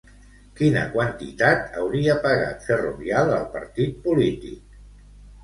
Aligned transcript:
Quina 0.59 0.85
quantitat 0.95 1.77
hauria 1.81 2.15
pagat 2.23 2.65
Ferrovial 2.71 3.31
al 3.37 3.47
partit 3.59 4.03
polític? 4.09 4.83